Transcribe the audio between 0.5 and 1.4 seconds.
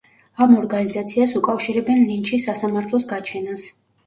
ორგანიზაციას